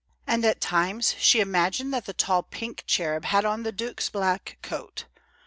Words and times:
And, 0.25 0.43
at 0.45 0.59
times, 0.59 1.13
she 1.19 1.41
imagined 1.41 1.93
that 1.93 2.05
the 2.07 2.13
tall 2.13 2.41
pink 2.41 2.83
cherub 2.87 3.25
had 3.25 3.45
on 3.45 3.61
the 3.61 3.71
due's 3.71 4.09
black 4.09 4.57
coat. 4.63 5.05